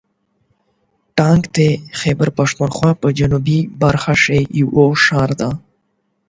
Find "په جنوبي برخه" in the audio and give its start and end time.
3.01-4.13